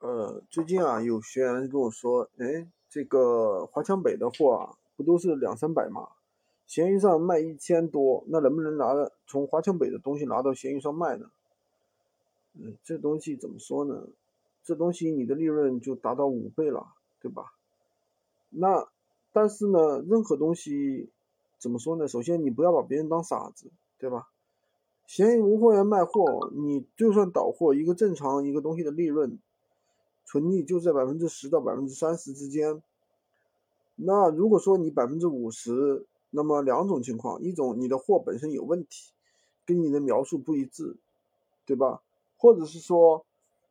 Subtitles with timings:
[0.00, 6.10] 呃，最近啊，有学员跟我说，哎，这个华强北的货啊，不都是两三百吗？
[6.68, 8.94] 闲鱼上卖一千多，那能不能拿
[9.26, 11.28] 从华强北的东西拿到闲鱼上卖呢？
[12.54, 14.04] 嗯，这东西怎么说呢？
[14.62, 16.86] 这东西你的利润就达到五倍了，
[17.20, 17.54] 对吧？
[18.50, 18.86] 那
[19.32, 21.10] 但是呢，任何东西
[21.58, 22.06] 怎么说呢？
[22.06, 24.28] 首先你不要把别人当傻子，对吧？
[25.08, 29.40] 闲鱼无货源卖货，你就算倒货，一个正常一个东西的利润。
[30.28, 32.82] 纯利就在百分之十到百分之三十之间。
[33.94, 39.10] 那如果说你百分之五十，那么两种情况：一种你的货本身有问题，
[39.64, 40.98] 跟你的描述不一致，
[41.64, 42.02] 对吧？
[42.36, 43.24] 或者是说，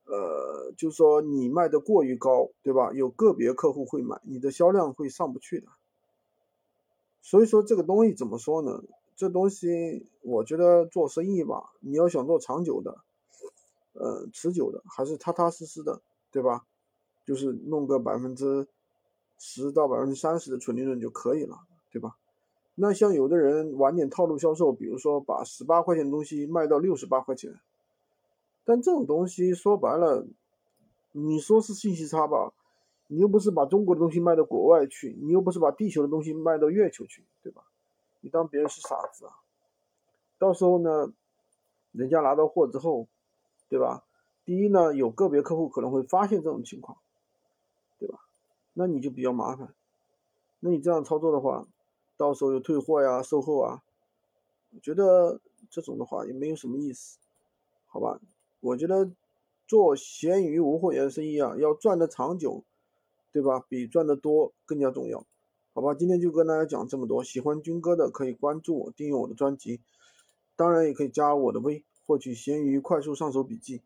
[0.05, 2.91] 呃，就是说你卖的过于高，对吧？
[2.91, 5.67] 有个别客户会买，你的销量会上不去的。
[7.21, 8.83] 所以说这个东西怎么说呢？
[9.15, 12.97] 这东西我觉得做生意吧，你要想做长久的，
[13.93, 16.01] 呃，持久的，还是踏踏实实的。
[16.31, 16.65] 对吧？
[17.25, 18.67] 就是弄个百分之
[19.37, 21.57] 十到百分之三十的纯利润就可以了，
[21.91, 22.17] 对吧？
[22.75, 27.59] 那像有的人玩点套路销售，比如说把十八块钱的东西卖到六十八块钱，
[28.63, 30.27] 但这种东西说白了，
[31.11, 32.53] 你说是信息差吧？
[33.07, 37.63] 你又不是把中国的东西卖到国外去，你又不是把地球的东西卖到月球去，对吧？
[38.21, 39.33] 你当别人是傻子啊？
[40.37, 41.11] 到时候呢，
[41.91, 43.07] 人家拿到货之后，
[43.69, 44.03] 对吧？
[44.47, 46.97] 第一呢，有个别客户可能会发现这种情况，
[47.99, 48.19] 对吧？
[48.71, 49.75] 那你就比较麻烦。
[50.61, 51.67] 那你这样操作的话，
[52.15, 53.83] 到时候有退货呀、售后啊，
[54.73, 57.17] 我觉得这种的话也没有什么意思，
[57.87, 58.21] 好吧？
[58.61, 59.11] 我觉得
[59.67, 62.63] 做闲鱼无货源生意啊，要赚的长久，
[63.33, 63.65] 对吧？
[63.67, 65.25] 比赚的多更加重要，
[65.73, 65.93] 好吧？
[65.93, 67.21] 今天就跟大家讲这么多。
[67.21, 69.81] 喜欢军哥的可以关注我、订阅我的专辑，
[70.55, 73.81] 当然也可以加我的微，获取闲鱼快速上手笔记。